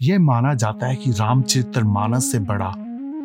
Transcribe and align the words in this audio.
यह 0.00 0.18
माना 0.18 0.52
जाता 0.54 0.86
है 0.86 0.96
कि 0.96 1.10
रामचरित्र 1.10 1.82
मानस 1.84 2.30
से 2.32 2.38
बड़ा, 2.38 2.68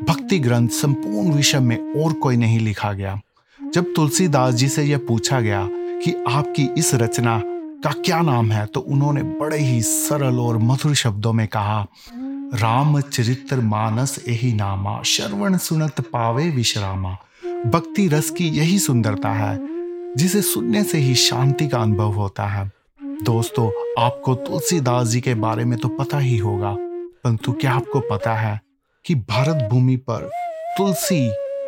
भक्ति 0.08 0.40
ग्रंथ 0.40 0.70
संपूर्ण 0.70 1.34
विषय 1.34 1.60
में 1.60 2.04
और 2.04 2.14
कोई 2.14 2.38
नहीं 2.38 2.60
लिखा 2.60 2.92
गया। 2.94 3.20
जब 3.60 3.94
तुलसीदास 3.96 4.54
जी 4.54 4.68
से 4.70 4.84
यह 4.84 4.98
पूछा 4.98 5.40
गया 5.42 5.68
कि 5.72 6.14
आपकी 6.30 6.68
इस 6.78 6.94
रचना 6.96 7.42
का 7.84 7.92
क्या 8.06 8.22
नाम 8.22 8.52
है 8.52 8.66
तो 8.66 8.80
उन्होंने 8.80 9.24
बड़े 9.24 9.58
ही 9.58 9.82
सरल 9.82 10.40
और 10.40 10.58
मधुर 10.58 10.94
शब्दों 10.96 11.34
में 11.34 11.48
कहा, 11.48 11.86
रामचरित्र 12.54 13.62
मानस 13.62 14.20
यही 14.28 14.54
नामा, 14.54 15.02
श्रवण 15.04 15.58
सुनत 15.58 16.02
पावे 16.02 16.50
विश्रामा। 16.50 17.18
भक्ति 17.66 18.08
रस 18.08 18.30
की 18.30 18.50
यही 18.50 18.80
सुंदरता 18.80 19.30
है, 19.30 19.58
जिसे 20.18 20.42
सुनने 20.42 20.84
से 20.84 20.98
ही 20.98 21.16
शांति 21.16 21.68
का 21.68 21.78
अनुभव 21.78 22.12
होता 22.12 22.48
है। 22.48 22.72
दोस्तों, 23.24 23.70
आपको 23.98 24.34
तुलसीदास 24.36 25.08
जी 25.08 25.20
के 25.22 25.34
बारे 25.34 25.64
में 25.66 25.78
तो 25.80 25.88
पता 25.90 26.18
ही 26.18 26.38
होगा, 26.38 26.72
परंतु 26.76 27.52
क्या 27.52 27.72
आपको 27.72 28.00
पता 28.00 28.34
है 28.36 28.60
कि 29.06 29.16
भारत 29.16 29.68
भूमि 29.72 29.96
पर 30.10 30.30
तुलसी 30.78 31.28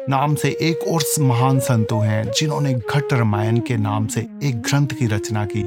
नाम 0.10 0.36
से 0.36 0.50
एक 0.62 0.80
और 0.88 1.04
महान 1.22 1.60
संतु 1.60 1.96
हैं, 1.96 2.32
जिन्होंने 2.32 2.74
घट 2.74 3.14
रामायण 3.14 3.60
के 3.60 3.78
नाम 3.78 4.08
से 4.08 4.22
एक 4.44 4.62
ग्रंथ 4.62 4.88
की 5.00 5.06
रचना 5.06 5.46
की, 5.46 5.64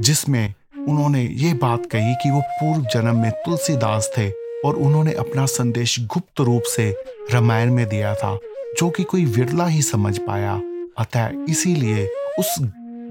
जिसमें 0.00 0.54
उन्होंने 0.88 1.22
ये 1.22 1.52
बात 1.54 1.84
कही 1.86 2.14
कि 2.14 2.30
वो 2.30 2.40
पूर्व 2.52 2.86
जन्म 2.92 3.20
में 3.20 3.30
तुलसीदास 3.36 4.10
थे 4.18 4.30
और 4.64 4.76
उन्होंने 4.76 5.12
अपना 5.14 5.44
संदेश 5.46 5.98
गुप्त 6.06 6.40
रूप 6.40 6.62
से 6.66 6.90
रामायण 7.30 7.72
में 7.72 7.86
दिया 7.88 8.14
था, 8.14 8.38
जो 8.78 8.88
कि 8.90 9.02
कोई 9.02 9.24
विरला 9.26 9.66
ही 9.66 9.82
समझ 9.82 10.18
पाया। 10.18 10.54
अतः 10.98 11.44
इसीलिए 11.48 12.06
उस 12.38 12.54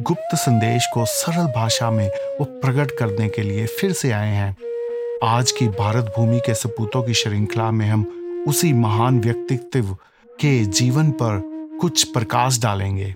गुप्त 0.02 0.36
संदेश 0.36 0.88
को 0.94 1.06
सरल 1.06 1.46
भाषा 1.46 1.92
में 1.92 2.08
वो 2.10 2.44
प्रकट 2.44 2.92
करने 3.00 3.30
के 3.30 3.42
लिए 3.42 3.66
फिर 3.66 3.94
से 3.94 4.12
आए 4.12 4.30
हैं। 4.30 4.56
आज 5.24 5.52
की 5.52 5.68
भारत 5.68 6.14
भूमि 6.18 6.40
के 6.40 6.54
सपूतों 6.54 7.04
की 7.04 7.14
श्रृंखला 7.14 7.72
में 7.72 7.90
हम 7.90 8.06
उसी 8.48 8.74
महान 8.74 9.20
व्यक्तित्व 9.20 9.94
के 10.42 10.66
जीवन 10.66 11.12
पर 11.12 11.42
कुछ 11.82 12.04
प्रकाश 12.04 12.62
डालेंगे। 12.62 13.16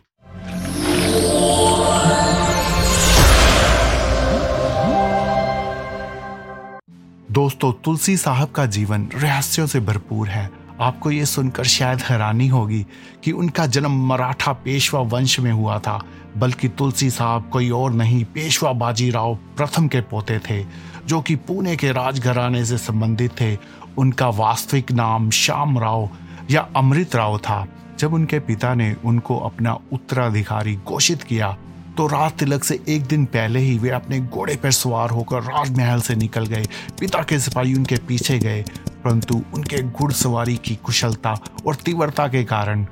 दोस्तों, 7.31 7.73
तुलसी 7.73 8.17
साहब 8.17 8.51
का 8.51 8.65
जीवन 8.65 9.09
रहस्यों 9.13 9.67
से 9.67 9.79
भरपूर 9.79 10.27
है। 10.27 10.66
आपको 10.81 11.11
ये 11.11 11.25
सुनकर 11.25 11.63
शायद 11.63 11.99
हैरानी 11.99 12.47
होगी 12.47 12.85
कि 13.23 13.31
उनका 13.31 13.65
जन्म 13.65 14.05
मराठा 14.07 14.51
पेशवा 14.53 14.99
वंश 15.01 15.39
में 15.39 15.51
हुआ 15.51 15.77
था, 15.79 16.01
बल्कि 16.37 16.67
तुलसी 16.67 17.09
साहब 17.09 17.49
कोई 17.49 17.69
और 17.69 17.93
नहीं, 17.93 18.23
पेशवा 18.25 18.71
बाजीराव 18.73 19.35
प्रथम 19.57 19.87
के 19.87 20.01
पोते 20.01 20.39
थे, 20.39 20.63
जो 21.07 21.21
कि 21.21 21.35
पुणे 21.35 21.75
के 21.75 21.91
राजघराने 21.91 22.65
से 22.65 22.77
संबंधित 22.77 23.31
थे। 23.41 23.57
उनका 23.97 24.27
वास्तविक 24.29 24.91
नाम 24.91 25.29
श्याम 25.29 25.79
राव 25.79 26.09
या 26.51 26.67
अमृत 26.75 27.15
राव 27.15 27.37
था। 27.37 27.65
जब 27.99 28.13
उनके 28.13 28.39
पिता 28.39 28.73
ने 28.73 28.95
उनको 29.05 29.37
अपना 29.37 29.73
उत्तराधिकारी 29.91 30.75
घोषित 30.75 31.23
किया 31.23 31.57
तो 31.97 32.05
रात 32.07 32.37
तिलक 32.39 32.63
से 32.63 32.79
एक 32.87 33.03
दिन 33.03 33.23
पहले 33.25 33.59
ही 33.59 33.77
वे 33.79 33.89
अपने 33.89 34.19
घोड़े 34.19 34.55
पर 34.55 34.71
सवार 34.71 35.09
होकर 35.09 35.41
राजमहल 35.43 36.01
से 36.01 36.15
निकल 36.15 36.45
गए। 36.45 36.65
पिता 36.99 37.21
के 37.23 37.39
सिपाही 37.39 37.73
उनके 37.73 37.95
पीछे 37.97 38.37
गए। 38.39 38.63
परंतु 39.03 39.41
उनके 39.53 39.81
घुड़सवारी 39.81 40.55
की 40.57 40.75
कुशलता 40.75 41.37
और 41.67 41.75
तीव्रता 41.75 42.27
के 42.27 42.43
कारण 42.43 42.85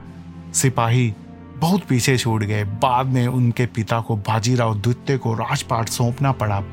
सिपाही 0.53 1.13
बहुत 1.57 1.83
पीछे 1.83 2.17
छूट 2.17 2.43
गए। 2.43 2.63
बाद 2.63 3.05
में 3.05 3.27
उनके 3.27 3.65
पिता 3.65 3.99
को 4.01 4.15
बाजीराव 4.15 4.79
द्वितीय 4.79 5.17
को 5.17 5.33
राजपाट 5.33 5.89
सौंपना 5.89 6.31
पड़ा। 6.31 6.63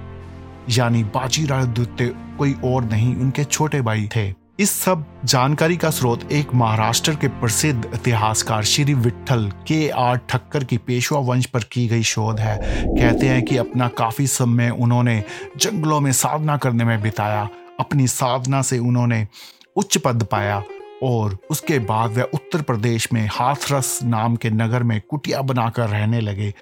यानी 0.70 1.04
बाजीराव 1.04 1.66
द्वितीय 1.66 2.14
कोई 2.38 2.54
और 2.64 2.84
नहीं, 2.84 3.16
उनके 3.16 3.44
छोटे 3.44 3.80
भाई 3.80 4.08
थे। 4.16 4.34
इस 4.58 4.70
सब 4.70 5.04
जानकारी 5.24 5.76
का 5.76 5.90
स्रोत 5.90 6.32
एक 6.32 6.54
महाराष्ट्र 6.54 7.14
के 7.14 7.28
प्रसिद्ध 7.28 7.90
इतिहासकार 7.94 8.64
श्री 8.64 8.94
विठल 8.94 9.52
के 9.66 9.88
आर 9.88 10.16
ठक्कर 10.16 10.64
की 10.64 10.76
पेशवा 10.78 11.18
वंश 11.18 11.46
पर 11.46 11.60
की 11.62 11.86
गई 11.88 12.02
शोध 12.02 12.40
है। 12.40 12.58
कहते 12.86 13.28
हैं 13.28 13.42
कि 13.42 13.56
अपना 13.56 13.88
काफ़ी 13.88 14.26
समय 14.26 14.70
उन्होंने 14.70 15.24
जंगलों 15.56 16.00
में 16.00 16.12
साधना 16.12 16.56
करने 16.56 16.84
में 16.84 17.02
बिताया। 17.02 17.48
अपनी 17.84 18.06
साधना 18.08 18.62
से 18.62 18.78
उन्होंने 18.80 19.26
उच्च 19.76 19.98
पद 19.98 20.22
पाया 20.22 20.62
और 21.02 21.36
उसके 21.50 21.78
बाद 21.80 22.16
वह 22.16 22.28
उत्तर 22.34 22.62
प्रदेश 22.62 23.08
में 23.12 23.26
हाथरस 23.32 23.98
नाम 24.04 24.36
के 24.36 24.50
नगर 24.50 24.82
में 24.82 25.00
कुटिया 25.10 25.40
बनाकर 25.42 25.88
रहने 25.88 26.20
लगे। 26.20 26.52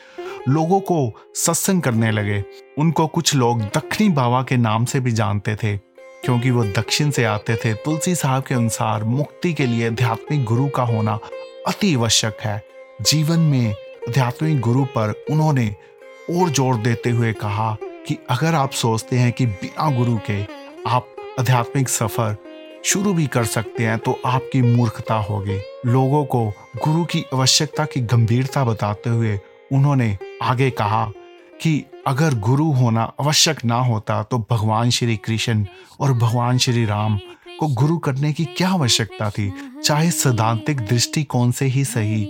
लोगों 0.48 0.80
को 0.80 1.12
सत्संग 1.36 1.82
करने 1.82 2.10
लगे। 2.10 2.42
उनको 2.78 3.06
कुछ 3.06 3.34
लोग 3.34 3.62
दक्षिणी 3.64 4.09
बाबा 4.10 4.42
के 4.42 4.56
नाम 4.56 4.84
से 4.84 5.00
भी 5.00 5.12
जानते 5.12 5.54
थे, 5.54 5.76
क्योंकि 5.76 6.50
वो 6.50 6.64
दक्षिण 6.66 7.10
से 7.10 7.25
आते 7.25 7.56
थे। 7.56 7.72
तुलसी 7.75 8.14
साहब 8.14 8.42
के 8.42 8.54
अनुसार 8.54 9.04
मुक्ति 9.06 9.53
के 9.54 9.66
लिए 9.66 9.86
आध्यात्मिक 9.86 10.44
गुरु 10.44 10.69
का 10.69 10.82
होना 10.82 11.19
अति 11.66 11.94
आवश्यक 11.94 12.41
है। 12.41 12.62
जीवन 13.03 13.41
में 13.41 13.70
आध्यात्मिक 13.70 14.60
गुरु 14.60 14.84
पर 14.86 15.12
उन्होंने 15.30 15.69
और 16.30 16.50
ज़ोर 16.50 16.76
देते 16.78 17.10
हुए 17.10 17.32
कहा 17.32 17.76
कि 18.06 18.16
अगर 18.30 18.54
आप 18.54 18.70
सोचते 18.72 19.16
हैं 19.16 19.32
कि 19.32 19.47
बिना 19.47 19.91
गुरु 19.97 20.19
के 20.30 20.42
आप 20.86 21.16
आध्यात्मिक 21.41 21.88
सफ़र 21.88 22.36
शुरू 22.84 23.14
भी 23.14 23.26
कर 23.26 23.44
सकते 23.44 23.86
हैं 23.86 23.98
तो 23.98 24.20
आपकी 24.26 24.62
मूर्खता 24.62 25.14
होगी। 25.14 25.60
लोगों 25.86 26.24
को 26.24 26.50
गुरु 26.76 27.04
की 27.04 27.24
आवश्यकता 27.34 27.84
की 27.84 28.00
गंभीरता 28.00 28.64
बताते 28.64 29.10
हुए 29.10 29.41
उन्होंने 29.72 30.18
आगे 30.42 30.70
कहा 30.70 31.12
कि 31.62 31.84
अगर 32.06 32.34
गुरु 32.34 32.72
होना 32.72 33.12
आवश्यक 33.20 33.64
ना 33.64 33.74
होता 33.74 34.22
तो 34.22 34.46
भगवान 34.50 34.91
श्री 34.91 35.16
कृष्ण 35.16 35.66
और 36.00 36.12
भगवान 36.12 36.58
श्री 36.58 36.84
राम 36.84 37.18
को 37.60 37.66
गुरु 37.66 37.98
करने 37.98 38.32
की 38.32 38.44
क्या 38.44 38.68
आवश्यकता 38.68 39.30
थी? 39.30 39.52
चाहे 39.84 40.10
सैद्धांतिक 40.10 40.76
दृष्टिकोण 40.76 41.50
से 41.50 41.66
ही 41.66 41.84
सही 41.84 42.24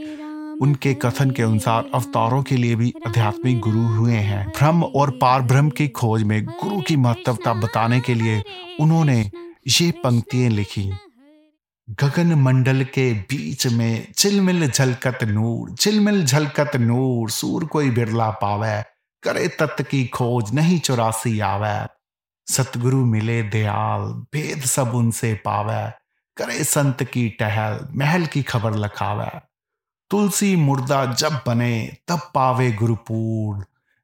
उनके 0.61 0.95
कथन 0.95 1.31
के 1.31 1.43
अनुसार 1.43 1.91
अवतारों 1.95 2.43
के 2.43 2.57
लिए 2.57 2.75
भी 2.75 2.95
आध्यात्मिक 3.07 3.61
गुरु 3.61 3.81
हुए 3.81 4.15
हैं। 4.15 4.49
भ्रम 4.49 4.85
और 4.85 5.11
पार 5.11 5.43
ब्रह्म 5.43 5.71
की 5.71 5.89
खोज 5.89 6.23
में 6.23 6.45
गुरु 6.45 6.81
की 6.81 6.97
महत्वता 6.97 7.53
बताने 7.53 8.01
के 8.01 8.15
लिए 8.15 8.43
उन्होंने 8.81 9.31
ये 9.69 9.91
पंक्तियाँ 9.91 10.51
लिखी। 10.51 10.93
गगन 11.91 12.35
मंडल 12.35 12.85
के 12.85 13.13
बीच 13.13 13.67
में 13.67 14.13
चिलमिल 14.13 14.71
झलकत 14.71 15.19
नूर, 15.25 15.75
चिलमिल 15.75 16.25
झलकत 16.25 16.77
नूर, 16.77 17.31
सूर 17.31 17.65
कोई 17.65 17.91
बिरला 17.91 18.31
पावे, 18.31 18.83
करे 19.23 19.49
तत् 19.49 19.83
की 19.83 20.07
खोज 20.07 20.55
नहीं 20.55 20.79
चौरासी 20.81 21.41
आवे। 21.41 21.87
सतगुरु 22.53 23.05
मिले 23.05 23.43
दयाल, 23.43 24.01
भेद 24.03 24.61
सब 24.61 24.95
उनसे 24.95 25.35
पावे, 25.35 25.91
करे 26.37 26.65
संत 26.65 27.03
की 27.03 27.29
टहल, 27.29 27.89
महल 27.97 28.27
की 28.27 28.43
खबर 28.43 28.75
लखावे। 28.75 29.50
तुलसी 30.11 30.57
मुर्दा 30.57 31.15
जब 31.15 31.33
बने, 31.47 31.97
तब 32.09 32.19
पावे 32.35 32.73
गुरुपूर्ण 32.73 33.63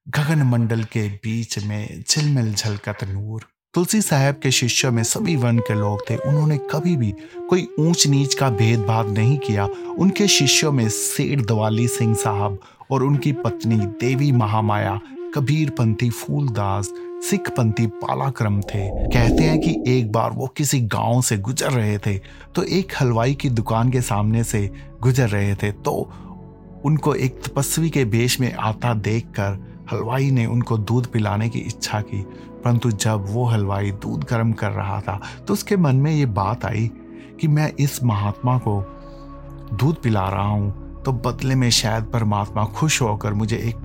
गगन 0.09 0.43
मंडल 0.43 0.85
के 0.85 1.09
बीच 1.09 1.65
में 1.65 2.05
झिलमिल 2.11 2.55
झलकत 2.55 2.99
नूर। 3.05 3.47
तुलसी 3.75 4.03
साहब 4.03 4.35
के 4.43 4.51
शिष्यों 4.51 4.93
में 4.93 5.03
सभी 5.03 5.37
वन 5.37 5.59
के 5.59 5.75
लोग 5.75 6.11
थे। 6.11 6.17
उन्होंने 6.17 6.59
कभी 6.59 6.97
भी 6.97 7.15
कोई 7.51 7.69
ऊंच 7.79 8.07
नीच 8.07 8.35
का 8.35 8.51
भेदभाव 8.51 9.13
नहीं 9.13 9.39
किया। 9.39 9.69
उनके 9.99 10.29
शिष्यों 10.29 10.73
में 10.73 10.89
सेठ 10.89 11.41
दवाली 11.41 11.89
सिंह 11.89 12.15
साहब 12.15 12.59
और 12.91 13.03
उनकी 13.03 13.33
पत्नी 13.33 13.77
देवी 13.77 14.33
महामाया, 14.33 15.01
कबीरपंथी 15.35 16.11
फूलदास 16.11 16.93
सिख 17.23 17.51
पंथी 17.51 17.87
पालाक्रम 17.87 18.61
थे। 18.61 19.07
कहते 19.07 19.43
हैं 19.43 19.61
कि 19.61 19.85
एक 19.89 20.13
बार 20.13 20.31
वो 20.31 20.47
किसी 20.47 20.81
गाँव 20.81 21.23
से 21.23 21.37
गुजर 21.37 21.71
रहे 21.71 21.99
थे 21.99 22.19
तो 22.55 22.63
एक 22.63 22.93
हलवाई 23.01 23.35
की 23.35 23.51
दुकान 23.51 23.91
के 23.91 24.01
सामने 24.01 24.45
से 24.45 24.71
गुजर 25.03 25.29
रहे 25.29 25.55
थे 25.55 25.73
तो 25.73 26.13
उनको 26.85 27.15
एक 27.15 27.43
तपस्वी 27.47 27.91
के 27.91 28.05
बेश 28.05 28.41
में 28.41 28.55
आता 28.55 28.95
देखकर 28.95 29.77
हलवाई 29.93 30.31
ने 30.31 30.47
उनको 30.47 30.79
दूध 30.79 31.07
पिलाने 31.07 31.49
की 31.49 31.59
इच्छा 31.59 32.01
की। 32.01 32.23
परंतु 32.65 32.91
जब 32.91 33.25
वो 33.29 33.45
हलवाई 33.45 33.91
दूध 33.91 34.25
गर्म 34.31 34.53
कर 34.53 34.71
रहा 34.71 35.01
था 35.01 35.21
तो 35.47 35.53
उसके 35.53 35.77
मन 35.77 35.97
में 35.97 36.13
ये 36.13 36.27
बात 36.27 36.65
आई 36.65 36.91
कि 37.41 37.49
मैं 37.49 37.73
इस 37.79 38.05
महात्मा 38.05 38.59
को 38.59 38.83
दूध 39.75 40.03
पिला 40.03 40.29
रहा 40.29 40.49
हूँ 40.49 41.03
तो 41.03 41.13
बदले 41.13 41.55
में 41.55 41.71
शायद 41.71 42.05
परमात्मा 42.05 42.65
खुश 42.65 43.03
होकर 43.03 43.35
मुझे 43.35 43.57
एक 43.57 43.77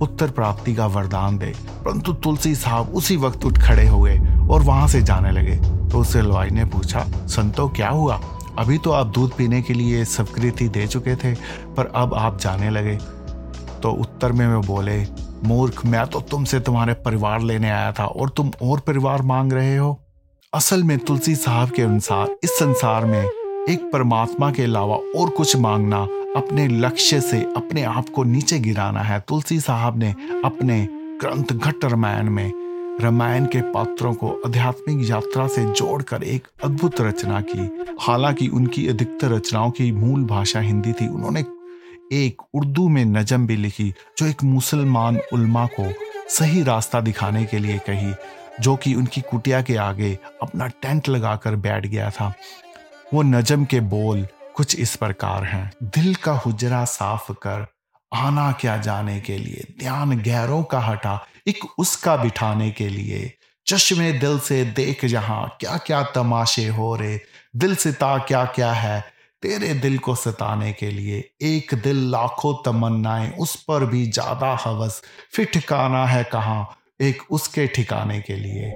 उत्तर 0.00 0.30
प्राप्ति 0.30 0.74
का 0.74 0.86
वरदान 0.86 1.38
दे। 1.38 1.54
परंतु 1.84 2.12
तुलसी 2.12 2.54
साहब 2.54 2.88
उसी 2.88 3.16
वक्त 3.16 3.44
उठ 3.44 3.58
खड़े 3.58 3.88
हुए 3.88 4.18
और 4.50 4.62
वहाँ 4.62 4.88
से 4.88 5.02
जाने 5.02 5.30
लगे। 5.30 5.56
तो 5.88 5.98
उस 5.98 6.16
हलवाई 6.16 6.50
ने 6.50 6.64
पूछा, 6.64 7.00
संतो, 7.26 7.68
क्या 7.68 7.88
हुआ? 7.88 8.20
अभी 8.58 8.78
तो 8.78 8.90
आप 8.90 9.06
दूध 9.06 9.36
पीने 9.36 9.62
के 9.62 9.74
लिए 9.74 10.04
स्वीकृति 10.04 10.68
दे 10.68 10.86
चुके 10.86 11.16
थे, 11.16 11.34
पर 11.76 11.92
अब 11.94 12.14
आप 12.14 12.38
जाने 12.38 12.70
लगे। 12.70 12.98
तो 13.82 13.92
उत्तर 13.92 14.32
में 14.32 14.54
वो 14.54 14.60
बोले, 14.60 15.06
मूर्ख, 15.44 15.86
मैं 15.86 16.06
तो 16.06 16.20
तुमसे 16.20 16.60
तुम्हारे 16.60 16.94
परिवार 16.94 17.40
लेने 17.40 17.70
आया 17.70 17.92
था 17.92 18.04
और 18.04 18.28
तुम 18.28 18.50
और 18.62 18.80
परिवार 18.80 19.22
मांग 19.22 19.52
रहे 19.52 19.76
हो। 19.76 20.00
असल 20.54 20.82
में 20.82 20.98
तुलसी 20.98 21.34
साहब 21.34 21.70
के 21.70 21.82
अनुसार 21.82 22.36
इस 22.44 22.50
संसार 22.50 23.04
में 23.04 23.24
एक 23.68 23.90
परमात्मा 23.92 24.50
के 24.50 24.62
अलावा 24.62 24.96
और 24.96 25.28
कुछ 25.28 25.56
मांगना 25.56 26.06
अपने 26.36 26.68
लक्ष्य 26.68 27.20
से 27.20 27.42
अपने 27.56 27.82
आप 27.82 28.08
को 28.08 28.24
नीचे 28.24 28.58
गिराना 28.58 29.00
है। 29.00 29.24
तुलसी 29.28 29.60
साहब 29.60 29.98
ने 29.98 30.14
अपने 30.44 30.88
ग्रंथ 30.92 31.44
घट 31.44 31.84
रामायण 31.84 32.30
में, 32.30 32.52
रामायण 33.00 33.46
के 33.46 33.60
पात्रों 33.60 34.14
को 34.14 34.42
आध्यात्मिक 34.46 35.10
यात्रा 35.10 35.46
से 35.46 35.72
जोड़कर 35.72 36.22
एक 36.22 36.48
अद्भुत 36.64 37.00
रचना 37.00 37.40
की। 37.40 37.84
हालाँकि 38.00 38.48
उनकी 38.48 38.88
अधिकतर 38.88 39.28
रचनाओं 39.28 39.70
की 39.70 39.92
मूल 39.92 40.24
भाषा 40.24 40.60
हिंदी 40.60 40.92
थी। 40.92 41.08
उन्होंने 41.08 41.44
एक 42.12 42.42
उर्दू 42.54 42.88
में 42.88 43.04
नजम 43.04 43.46
भी 43.46 43.56
लिखी, 43.56 43.94
जो 44.18 44.26
एक 44.26 44.44
मुसलमान 44.44 45.20
उल्मा 45.32 45.66
को 45.66 45.92
सही 46.28 46.62
रास्ता 46.62 47.00
दिखाने 47.00 47.44
के 47.44 47.58
लिए 47.58 47.78
कही, 47.78 48.12
जो 48.60 48.76
कि 48.76 48.94
उनकी 48.94 49.20
कुटिया 49.20 49.62
के 49.62 49.76
आगे 49.76 50.18
अपना 50.42 50.66
टेंट 50.66 51.08
लगाकर 51.08 51.56
बैठ 51.56 51.86
गया 51.86 52.10
था। 52.10 52.34
वो 53.14 53.22
नजम 53.22 53.64
के 53.64 53.80
बोल 53.80 54.26
कुछ 54.56 54.74
इस 54.76 54.94
प्रकार 54.96 55.44
हैं। 55.44 55.70
दिल 55.82 56.14
का 56.14 56.32
हुजरा 56.32 56.84
साफ़ 56.84 57.32
कर, 57.32 57.66
आना 58.12 58.50
क्या 58.52 58.76
जाने 58.76 59.18
के 59.20 59.36
लिए, 59.38 59.66
ध्यान 59.78 60.18
गैरों 60.18 60.62
का 60.62 60.80
हटा, 60.80 61.18
एक 61.48 61.64
उसका 61.78 62.16
बिठाने 62.16 62.70
के 62.70 62.88
लिए, 62.88 63.32
चश्मे 63.66 64.12
दिल 64.12 64.38
से 64.38 64.64
देख 64.64 65.04
जहाँ 65.04 65.56
क्या 65.60 65.76
क्या 65.76 66.02
तमाशे 66.14 66.66
हो 66.68 66.94
रहे 66.96 67.18
दिल 67.56 67.74
सिता 67.74 68.16
क्या 68.18 68.44
क्या 68.44 68.72
है, 68.72 69.00
तेरे 69.42 69.72
दिल 69.74 69.98
को 69.98 70.14
सताने 70.14 70.72
के 70.72 70.90
लिए, 70.90 71.18
एक 71.42 71.74
दिल 71.74 72.04
लाखों 72.10 72.54
तमन्नाएँ, 72.64 73.30
उस 73.30 73.56
पर 73.64 73.86
भी 73.86 74.06
ज़्यादा 74.06 74.56
हवस 74.64 75.02
फिर 75.32 75.46
ठिकाना 75.52 76.04
है 76.06 76.22
कहाँ, 76.24 76.68
एक 77.00 77.22
उसके 77.30 77.66
ठिकाने 77.66 78.20
के 78.20 78.36
लिए। 78.36 78.70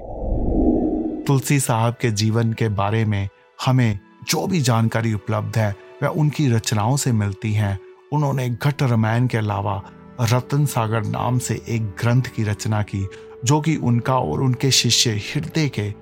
तुलसी 1.26 1.60
साहब 1.60 1.96
के 2.00 2.10
जीवन 2.10 2.52
के 2.52 2.68
बारे 2.68 3.04
में 3.04 3.28
हमें 3.66 3.98
जो 4.28 4.46
भी 4.46 4.60
जानकारी 4.60 5.12
उपलब्ध 5.12 5.58
है, 5.58 5.76
वह 6.02 6.08
उनकी 6.08 6.48
रचनाओं 6.48 6.96
से 6.96 7.12
मिलती 7.12 7.52
हैं। 7.52 7.78
उन्होंने 8.12 8.48
घट 8.48 8.82
रामायण 8.82 9.26
के 9.26 9.38
अलावा 9.38 9.82
रतन 10.20 10.66
सागर 10.66 11.04
नाम 11.04 11.38
से 11.38 11.62
एक 11.68 11.82
ग्रंथ 11.82 12.22
की 12.22 12.42
रचना 12.42 12.82
की, 12.82 13.08
जो 13.44 13.60
कि 13.60 13.76
उनका 13.76 14.18
और 14.18 14.42
उनके 14.42 14.70
शिष्य 14.70 15.10
हृदय 15.10 15.68
के 15.68 15.94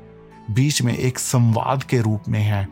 बीच 0.51 0.83
में 0.83 0.97
एक 0.97 1.19
संवाद 1.19 1.83
के 1.83 2.01
रूप 2.01 2.23
में 2.29 2.41
है, 2.41 2.69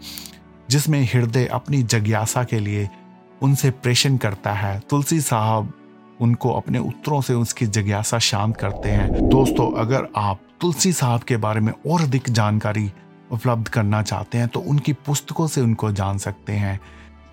जिसमें 0.70 1.04
हृदय 1.04 1.46
अपनी 1.46 1.82
जग्यासा 1.82 2.44
के 2.44 2.60
लिए 2.60 2.88
उनसे 3.42 3.70
प्रेषण 3.70 4.16
करता 4.16 4.52
है। 4.52 4.82
तुलसी 4.90 5.20
साहब 5.20 5.72
उनको 6.20 6.52
अपने 6.52 6.78
उत्तरों 6.78 7.20
से 7.20 7.34
उसकी 7.34 7.66
जिज्ञासा 7.66 8.18
शांत 8.18 8.56
करते 8.56 8.88
हैं। 8.88 9.28
दोस्तों, 9.28 9.80
अगर 9.80 10.08
आप 10.16 10.40
तुलसी 10.60 10.92
साहब 10.92 11.20
के 11.20 11.36
बारे 11.36 11.60
में 11.60 11.72
और 11.90 12.00
अधिक 12.00 12.30
जानकारी 12.30 12.92
उपलब्ध 13.32 13.68
करना 13.68 14.02
चाहते 14.02 14.38
हैं 14.38 14.48
तो 14.48 14.60
उनकी 14.60 14.92
पुस्तकों 14.92 15.46
से 15.46 15.60
उनको 15.60 15.92
जान 15.92 16.18
सकते 16.18 16.52
हैं। 16.52 16.80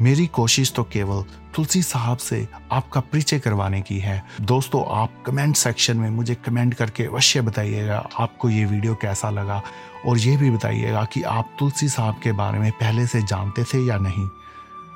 मेरी 0.02 0.26
कोशिश 0.28 0.72
तो 0.74 0.84
केवल 0.84 1.24
तुलसी 1.56 1.82
साहब 1.84 2.18
से 2.18 2.48
आपका 2.72 3.00
परिचय 3.02 3.40
करवाने 3.40 3.82
की 3.82 3.98
है। 4.00 4.24
दोस्तों, 4.42 4.84
आप 4.98 5.24
कमेंट 5.26 5.56
सेक्शन 5.56 5.98
में 5.98 6.10
मुझे 6.10 6.36
कमेंट 6.36 6.74
करके 6.74 7.06
अवश्य 7.06 7.42
बताइएगा, 7.42 8.08
आपको 8.20 8.50
ये 8.50 8.66
वीडियो 8.66 8.96
कैसा 8.96 9.30
लगा? 9.30 9.62
और 10.06 10.18
ये 10.18 10.38
भी 10.38 10.52
बताइएगा 10.52 11.04
कि 11.04 11.24
आप 11.24 11.50
तुलसी 11.60 11.90
साहब 11.90 12.20
के 12.24 12.32
बारे 12.32 12.60
में 12.60 12.72
पहले 12.72 13.08
से 13.08 13.22
जानते 13.22 13.64
थे 13.64 13.86
या 13.86 13.98
नहीं। 13.98 14.28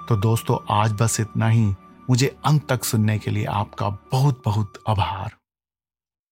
तो 0.10 0.16
दोस्तों, 0.16 0.58
आज 0.70 0.92
बस 0.92 1.20
इतना 1.20 1.50
ही। 1.50 1.74
मुझे 2.10 2.36
अंत 2.46 2.68
तक 2.70 2.84
सुनने 2.84 3.20
के 3.20 3.32
लिए 3.32 3.46
आपका 3.46 3.90
बहुत 3.90 4.42
बहुत 4.46 4.74
आभार। 4.88 5.32